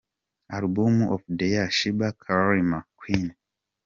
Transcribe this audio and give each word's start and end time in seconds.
Album 0.59 0.95
Of 1.13 1.21
The 1.37 1.47
Year 1.53 1.67
Sheebah– 1.77 2.15
Karma 2.23 2.79
Queen. 2.99 3.27